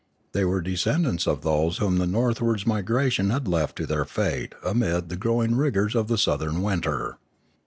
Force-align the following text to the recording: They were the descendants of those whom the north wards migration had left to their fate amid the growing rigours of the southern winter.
They 0.31 0.43
were 0.45 0.63
the 0.63 0.71
descendants 0.71 1.27
of 1.27 1.43
those 1.43 1.77
whom 1.77 1.99
the 1.99 2.07
north 2.07 2.41
wards 2.41 2.65
migration 2.65 3.29
had 3.29 3.47
left 3.47 3.75
to 3.75 3.85
their 3.85 4.03
fate 4.03 4.55
amid 4.65 5.09
the 5.09 5.15
growing 5.15 5.53
rigours 5.55 5.93
of 5.93 6.07
the 6.07 6.17
southern 6.17 6.63
winter. 6.63 7.19